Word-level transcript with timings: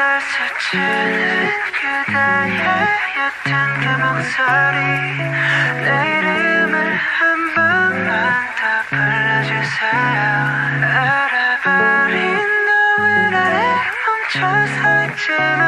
날 0.00 0.18
치는 0.70 0.80
그대의 1.76 2.64
옅은 3.44 3.52
그 3.80 3.84
목소리 4.00 4.78
내 5.84 5.88
름을 6.22 6.72
한 6.96 7.20
번만 7.54 8.08
더 8.56 8.62
불러주세요. 8.88 10.24
알아버린 10.96 12.16
너의 12.66 13.12
나를 13.30 13.52
멈춰서 14.06 14.80
있지만 15.04 15.60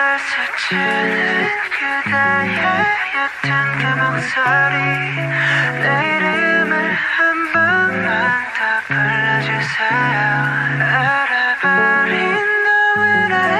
날 0.00 0.18
스치는 0.18 0.80
그대의 1.76 2.56
옅은 3.12 3.48
그 3.76 3.84
목소리 4.00 4.74
내 5.78 5.84
이름을 6.16 6.72
한 6.94 7.52
번만 7.52 8.08
더 8.56 8.60
불러주세요 8.86 10.24
알아버린 10.80 12.16
너의 12.64 13.28
날에 13.28 13.52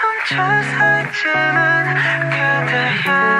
멈춰서 0.00 0.72
있지만 1.00 1.58
그대의 2.30 3.37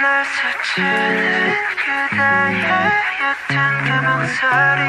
날 0.00 0.24
스치는 0.24 1.54
그대의 1.76 2.62
옅은 3.18 3.54
그 3.84 3.88
목소리. 4.06 4.82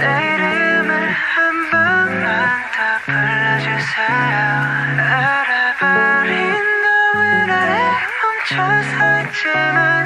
내 0.00 0.02
이름을 0.34 0.90
한 1.12 1.70
번만 1.70 2.20
더 2.72 2.78
불러주세요. 3.04 4.34
알아버린 4.98 6.34
너의 6.82 7.46
나를 7.46 7.70
멈춰서 8.20 8.94
있지만 9.28 9.99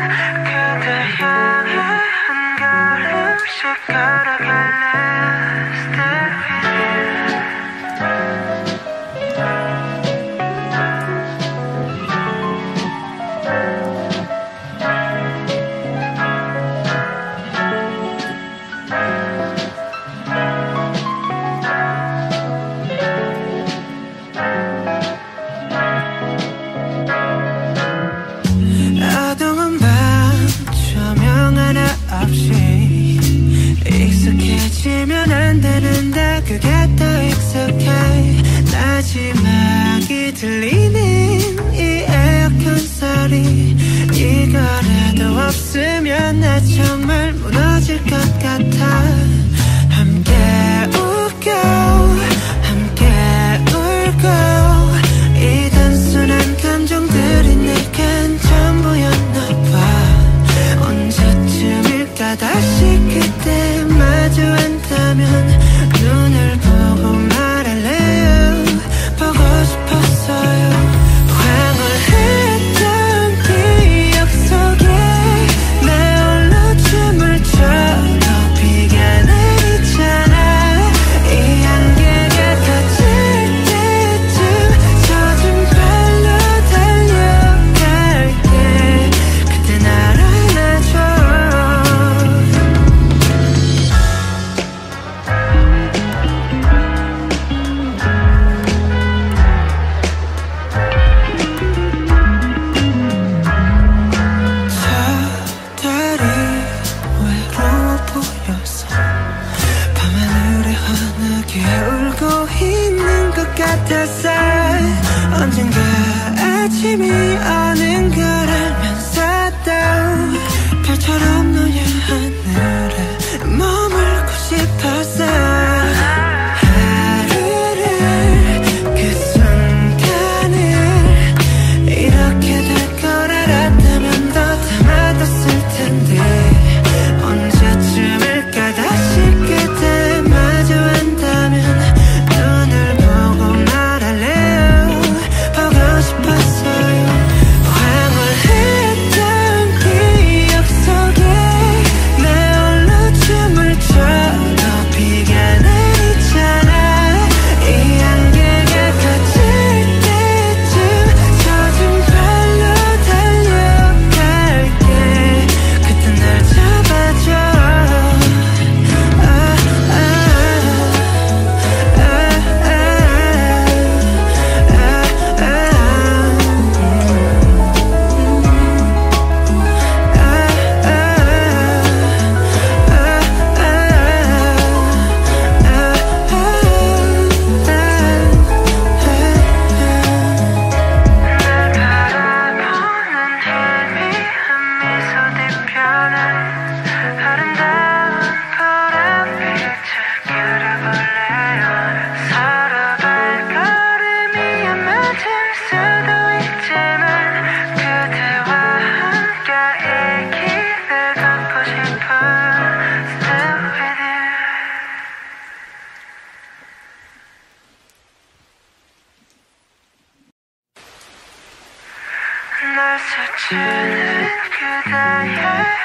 날 222.75 222.99
스치는 222.99 224.27
그대의 224.51 225.39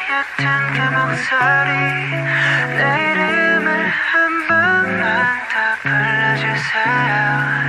옅은 0.09 0.41
그 0.73 0.77
목소리 0.97 1.69
내 2.77 3.13
름을 3.13 3.67
한 3.89 4.47
번만 4.47 4.97
더 5.49 5.53
불러주세요 5.83 7.13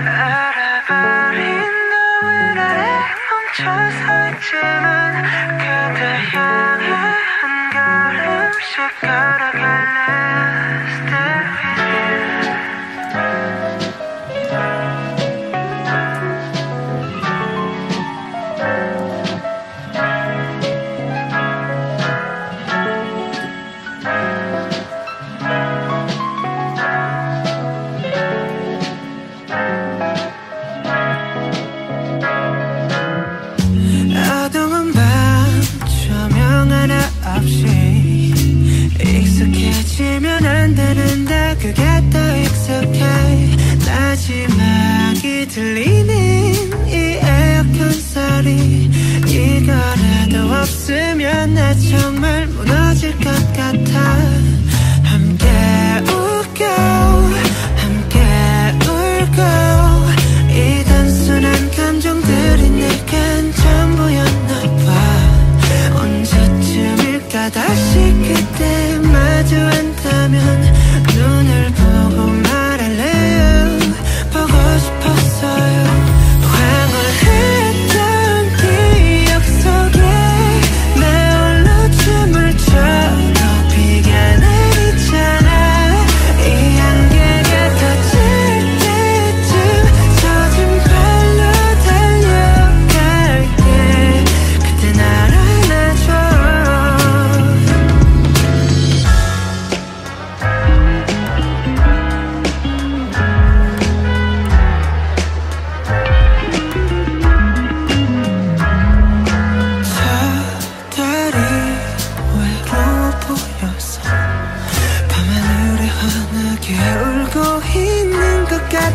알아버린 0.09 1.39
너의 1.91 2.55
나를 2.55 2.81
멈춰서 3.29 4.05
있지만 4.31 5.00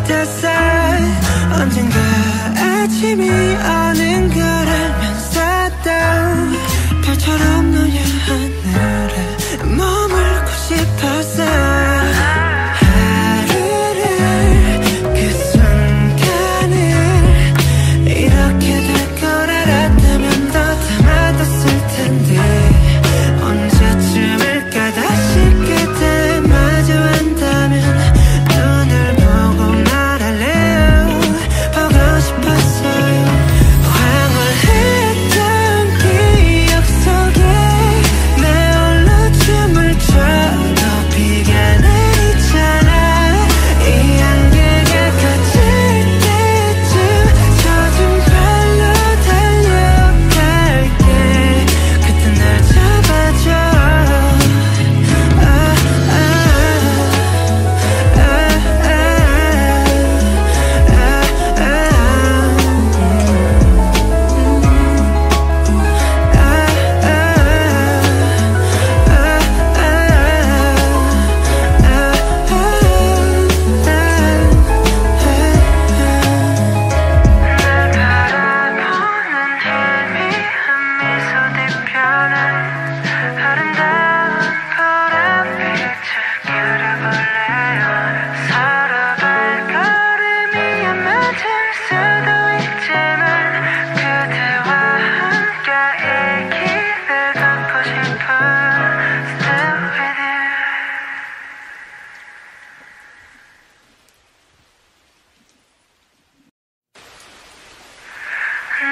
뜻살 0.08 1.02
언젠가 1.60 1.96
아침이 2.58 3.30
오는 3.30 4.30
걸 4.30 4.44
알면 4.44 5.20
쌌던 5.20 7.02
별처럼 7.04 7.72
너냐 7.72 8.55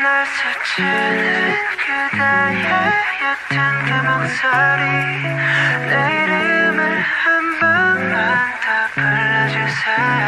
날 0.03 0.25
스치는 0.25 1.55
그대의 1.77 2.67
옅은 3.23 3.55
그 3.85 3.89
목소리 4.03 4.83
내 5.87 5.95
름을 6.27 6.79
한 6.99 7.23
번만 7.57 8.11
더 8.59 8.67
불러주세요. 8.95 10.27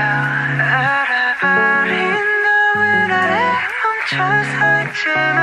알아버린 0.72 1.94
너의 2.44 2.88
나를 3.10 3.36
멈춰서 3.84 4.55
있지만 4.84 5.36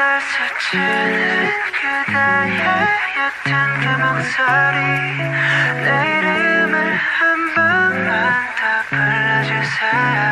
날 0.00 0.18
치는 0.70 0.82
그대의 1.76 2.64
옅은 3.44 3.52
그 3.80 3.84
목소리. 4.00 4.78
내 5.84 5.88
름을 6.22 6.72
한 6.96 7.20
번만 7.54 8.08
더 8.56 8.62
불러주세요. 8.88 10.24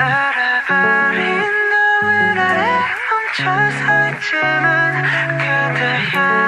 알아버린 0.00 1.20
너의 1.70 2.34
나를 2.34 2.58
멈춰서 3.10 3.82
있지만 4.08 4.64
그대의 5.36 6.43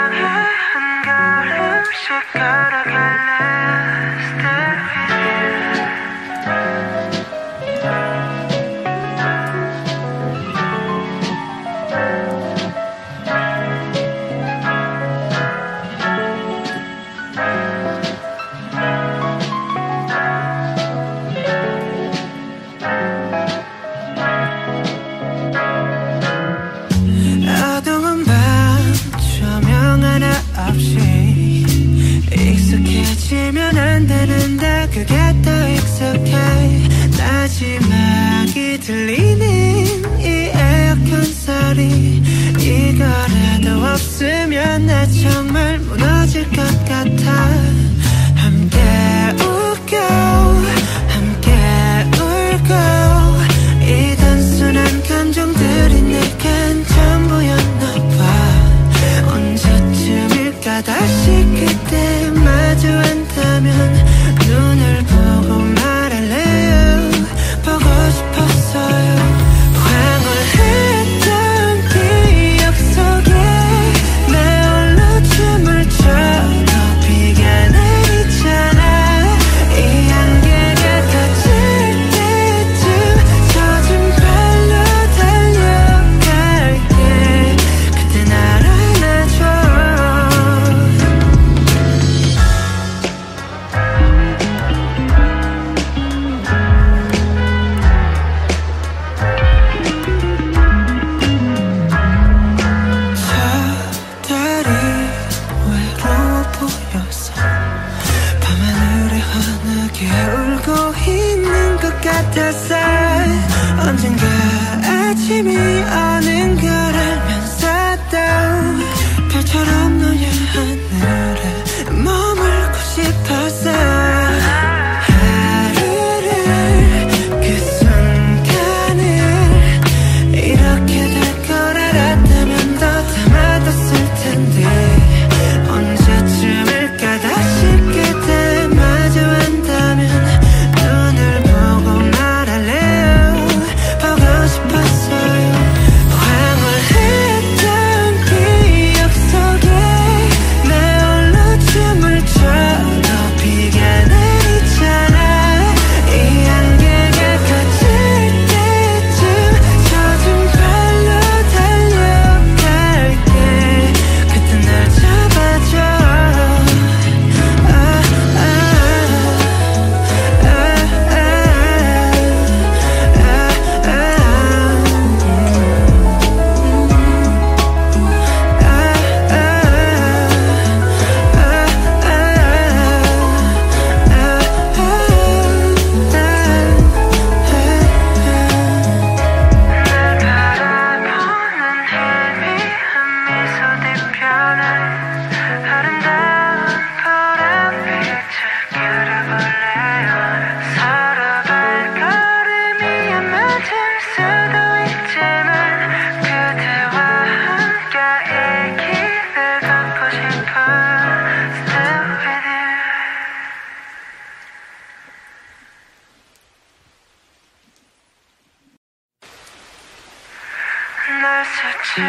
날 221.26 221.44
치는 221.82 222.06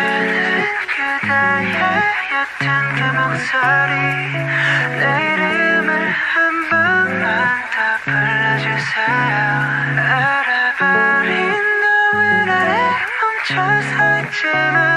그대의 0.86 1.74
옅은 2.30 2.66
그 2.94 3.02
목소리 3.18 3.92
내 5.00 5.04
름을 5.38 5.90
한 6.12 6.70
번만 6.70 7.26
더 7.74 7.76
불러주세요. 8.04 9.42
알아버린 9.98 11.34
너의 11.82 12.46
나를 12.46 12.70
멈춰서 13.20 13.92
있지만 14.20 14.97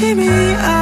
shimmy, 0.00 0.28
I 0.28 0.79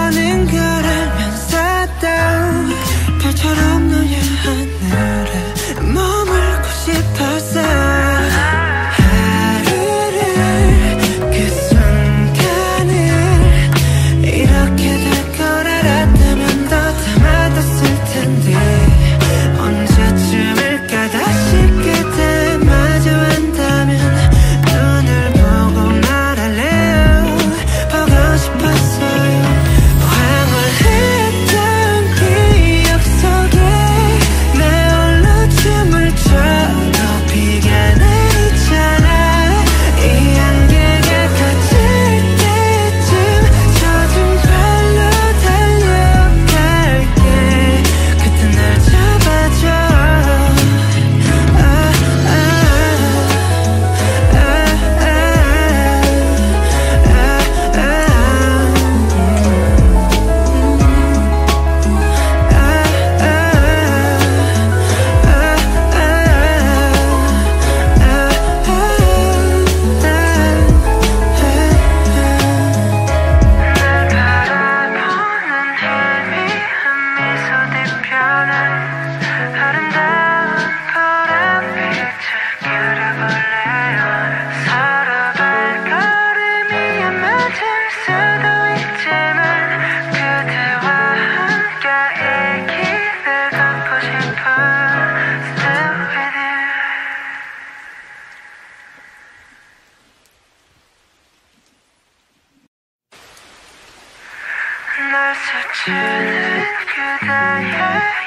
날 105.10 105.34
스치는 105.34 106.64
그대의 106.86 107.72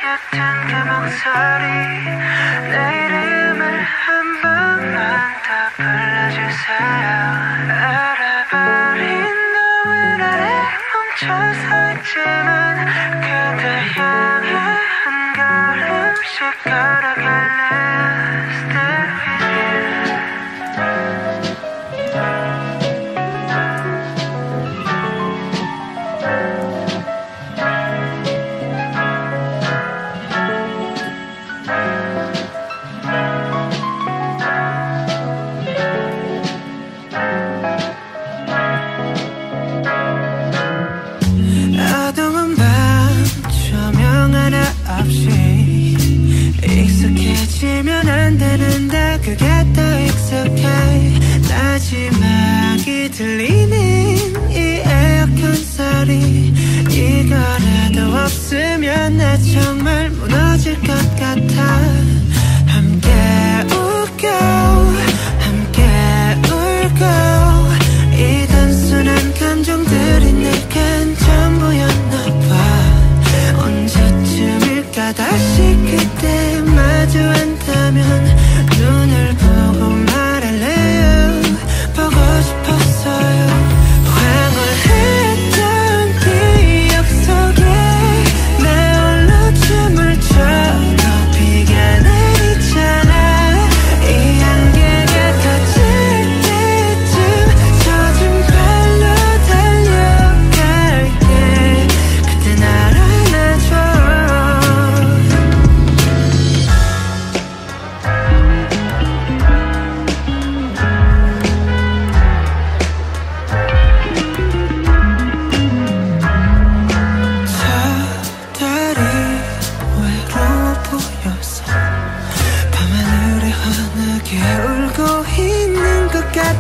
옅은 0.02 0.38
그 0.68 0.74
목소리 0.90 1.66
내 2.72 3.06
이름을 3.06 3.62
한 3.84 4.42
번만 4.42 4.98
더 5.44 5.50
불러주세요. 5.76 7.51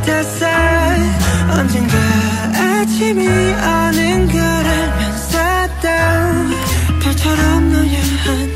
햇살 0.07 0.97
언젠가 1.57 1.97
아침이 2.55 3.27
오는 3.27 4.27
걸 4.27 4.39
알면 4.41 5.17
쌌던 5.17 6.51
별처럼 7.01 7.71
너의 7.71 7.95
한 7.95 8.50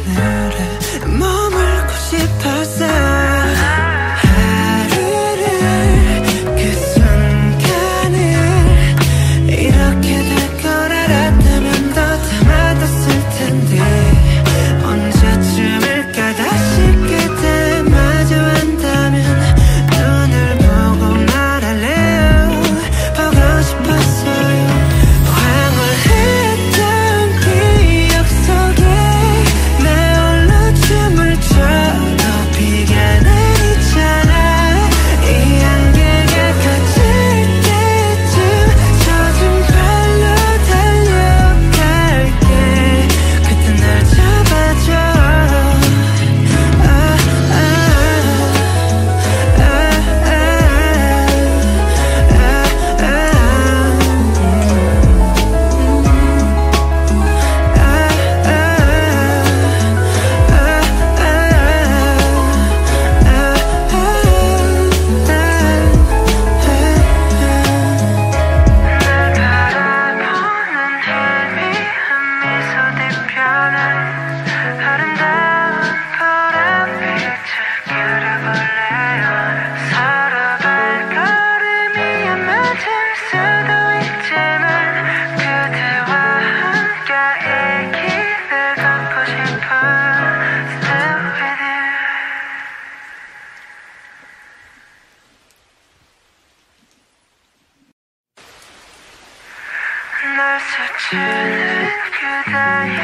날 100.35 100.59
스치는 100.59 101.89
그대의 102.11 102.99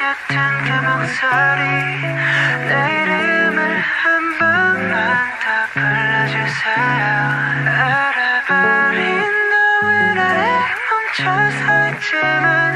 옅은 0.00 0.32
그 0.64 0.68
목소리 0.88 1.62
내 2.68 2.72
름을 3.04 3.58
한 3.80 4.38
번만 4.38 4.88
더 5.40 5.44
불러주세요. 5.74 7.04
알아버린 7.76 8.98
너의 9.50 10.14
나를 10.14 10.40
멈춰서 10.88 11.64
있지만 11.90 12.69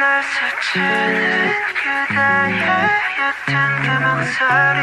날 0.00 0.22
스치는 0.22 1.52
그대의 1.74 2.64
옅은 3.18 3.52
그 3.82 3.86
목소리 4.00 4.80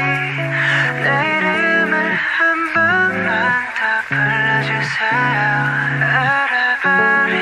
내 1.01 1.07
이름을 1.37 1.93
한 2.13 2.37
번만 2.71 3.25
더 3.73 3.81
불러주세요 4.09 5.41
알아버린 6.03 7.35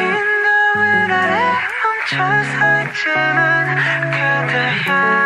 너의 0.43 0.87
날에 1.09 1.35
멈춰서 1.83 2.57
있지만 2.83 3.75
그대의 4.09 5.24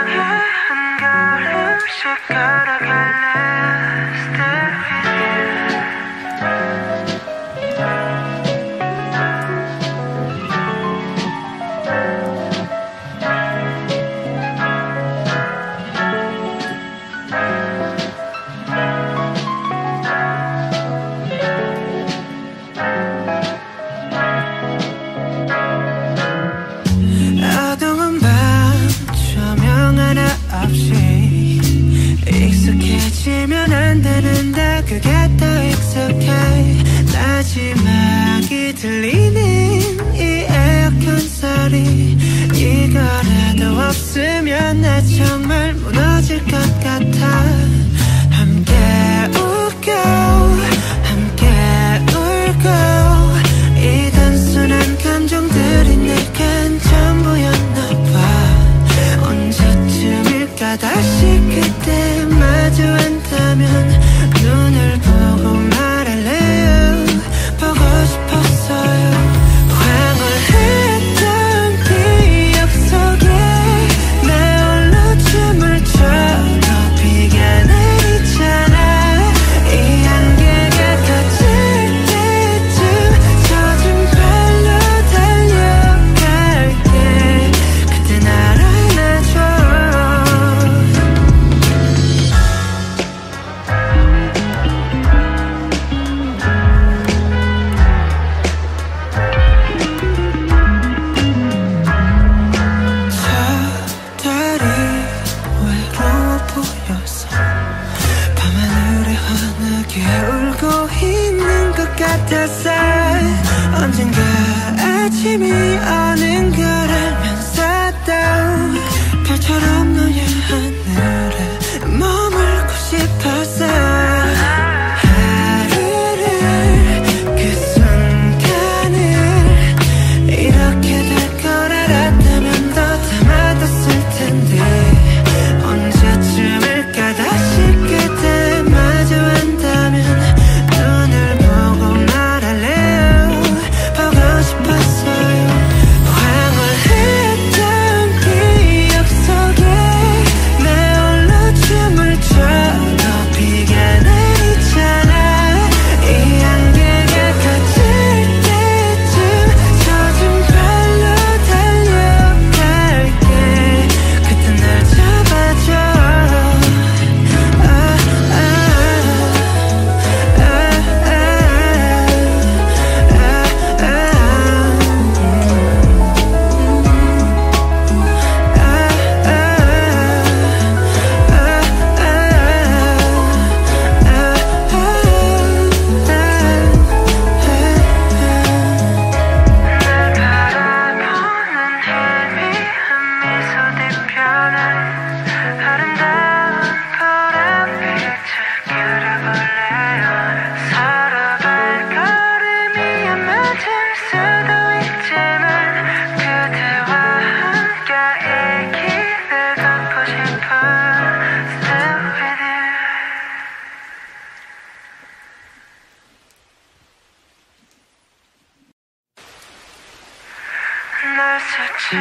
날 221.19 221.37
치는 221.77 221.99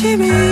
Jimmy. 0.00 0.49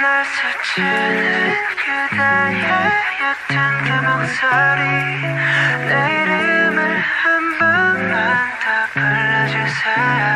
날 0.00 0.24
스치는 0.24 1.54
그대의 1.76 2.66
옅은 3.48 3.54
그 3.84 3.88
목소리. 4.06 4.82
내 5.88 5.92
름을 6.24 6.78
한 6.98 7.58
번만 7.58 8.08
더 8.60 8.64
불러주세요. 8.92 10.30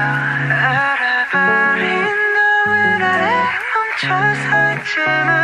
알아버린 0.52 1.84
너의 2.34 2.98
나를 2.98 3.24
멈춰서 3.74 4.46
있지만 4.78 5.39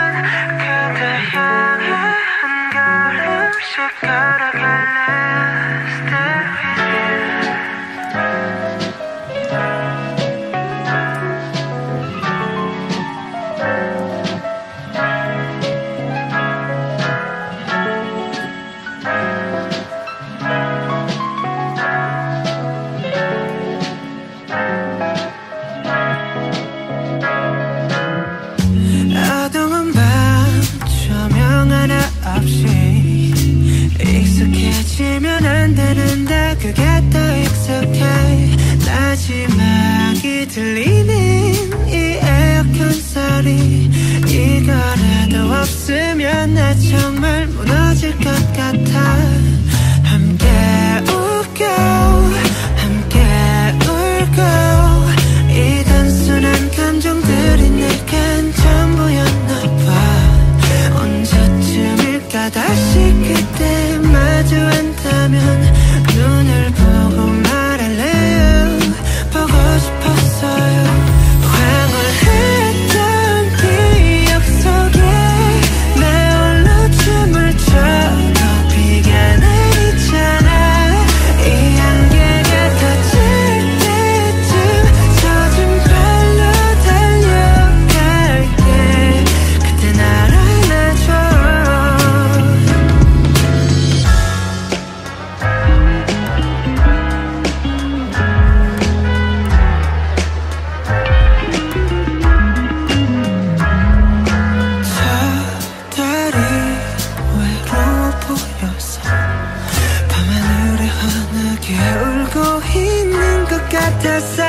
햇살 114.07 114.47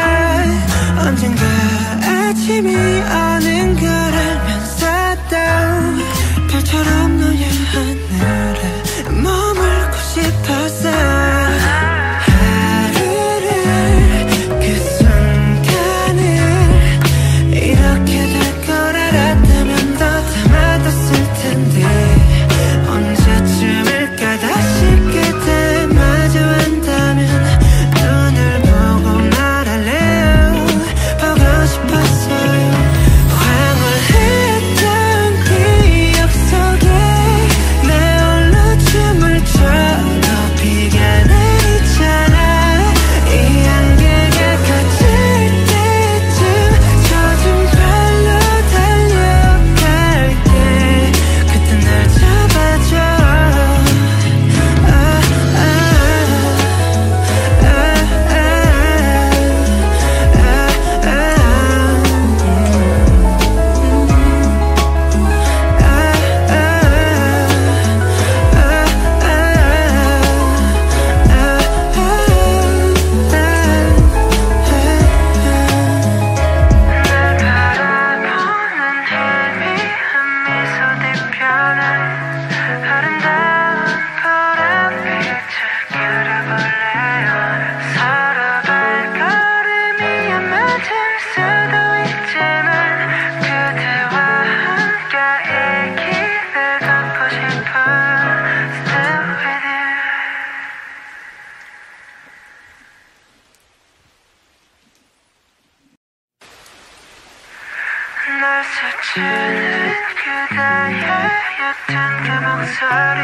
언젠가 1.00 1.42
아침이 2.04 2.76
아닌 2.76 3.76
걸 3.76 3.90
알면 3.90 4.66
쌌다 4.66 5.96
별처럼 6.50 7.20
너의 7.20 7.44
날 108.40 108.64
스치는 108.64 109.94
그대의 110.16 111.02
옅은 111.58 111.94
그 112.24 112.28
목소리. 112.46 113.22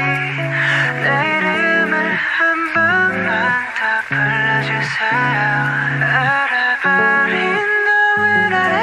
내 1.03 1.07
이름을 1.38 1.93
한 2.16 2.74
번만 2.74 3.30
더 3.76 3.82
불러주세요. 4.07 5.45
알아버린 6.01 7.38
너의 7.86 8.49
나를 8.49 8.74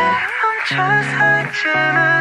멈춰서 0.40 1.16
있지만 1.48 2.19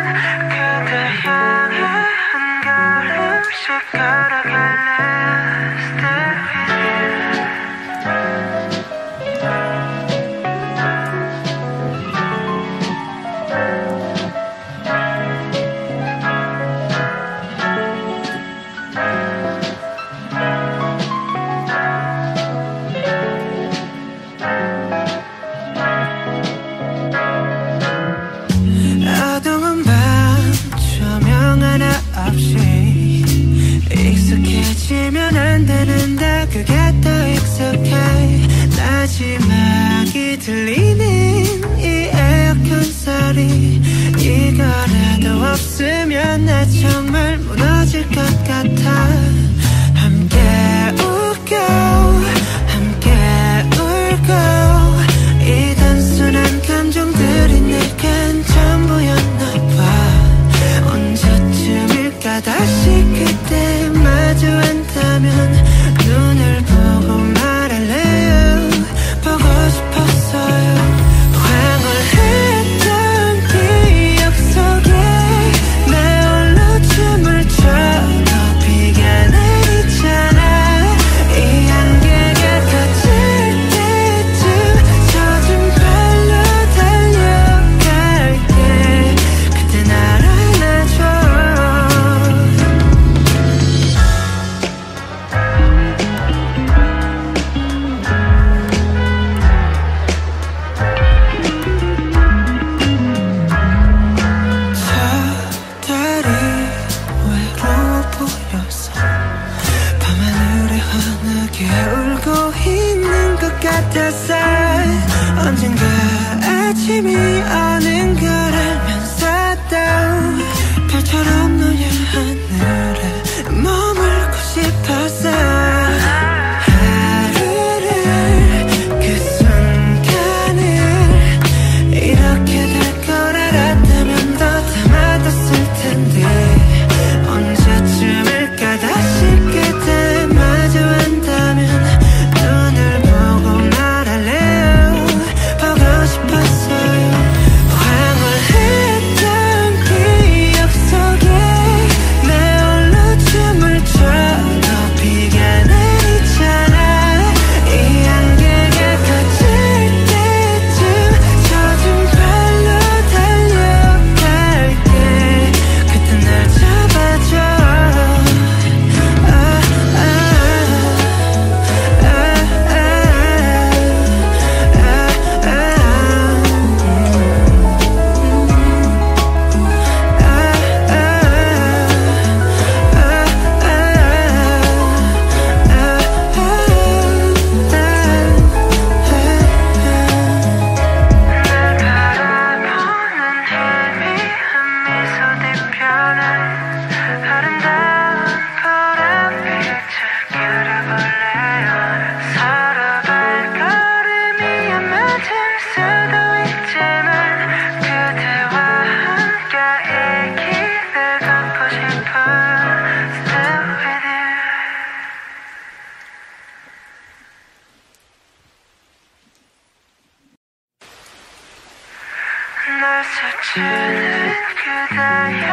날 222.80 223.04
스치는 223.04 224.34
그대의 224.56 225.44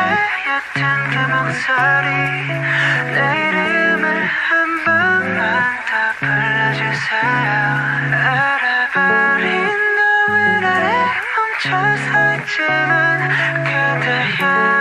옅은 0.75 1.11
두목소리 1.11 2.09
그 2.47 3.17
내 3.17 3.51
름을 3.51 4.07
한 4.27 4.85
번만 4.85 5.35
더 5.87 5.93
불러주세요 6.21 7.51
알아버린 8.13 9.47
너 9.97 10.33
외날에 10.35 10.87
멈춰서 11.35 12.11
있지만 12.37 13.29
그대의 13.65 14.76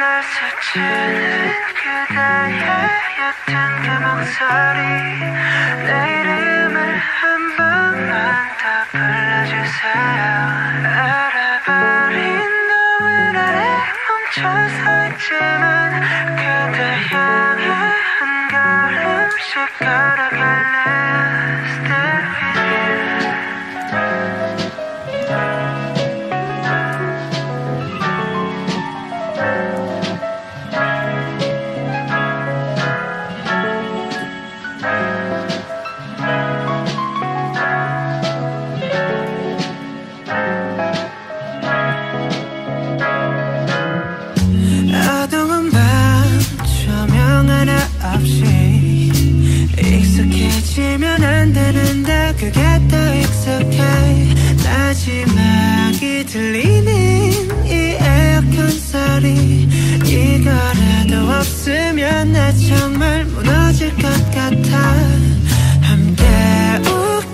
날 0.00 0.22
스치는 0.22 1.52
그대의 1.74 2.64
옅은 3.18 3.52
그 3.82 3.86
목소리 4.00 4.80
내 5.84 5.92
름을 6.24 6.76
한 6.96 7.20
번만 7.54 8.08
더 8.56 8.64
불러주세요. 8.92 10.24
알아버린 10.96 12.18
너의 12.68 13.32
나를 13.34 13.58
멈춰서 14.08 14.80
있지만 15.08 15.79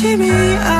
Jimmy, 0.00 0.30
I 0.30 0.77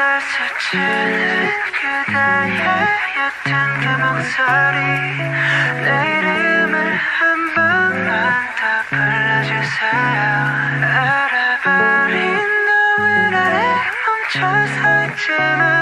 날 0.00 0.18
치는 0.58 0.82
그대의 1.76 2.56
옅은 3.44 3.52
그 3.80 3.84
목소리. 4.00 4.78
내 5.84 5.88
름을 6.22 6.72
한 6.96 7.20
번만 7.54 8.08
더 8.56 8.62
불러주세요. 8.88 10.24
알아버린 10.82 12.16
너의 12.66 13.12
나를 13.30 13.54
멈춰서 14.06 14.78
있지만 15.04 15.79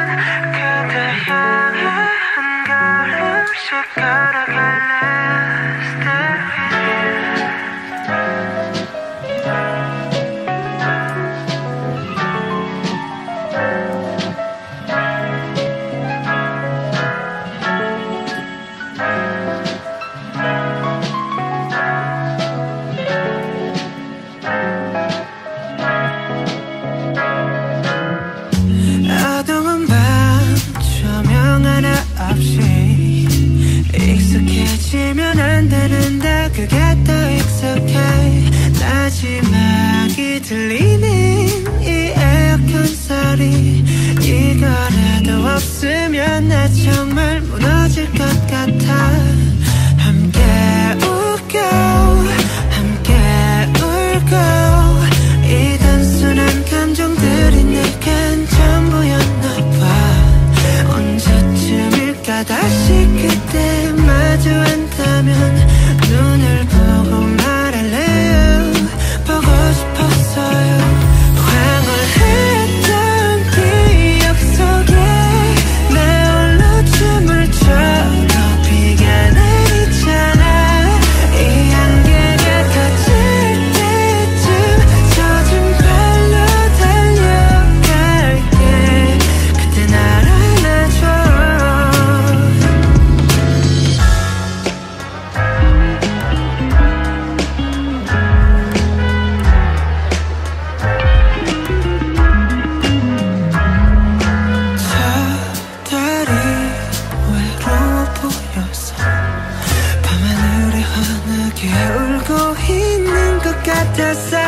것 113.99 114.05
같았어 114.05 114.39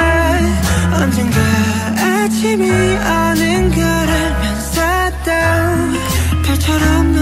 언젠가 1.03 1.41
아침이 1.99 2.71
오는 2.71 3.71
걸 3.71 3.85
알면서도 3.85 5.31
별처럼 6.45 7.13